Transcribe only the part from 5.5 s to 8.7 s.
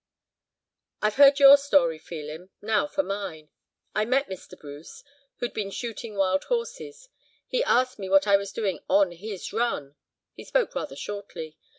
been shooting wild horses. He asked me what I was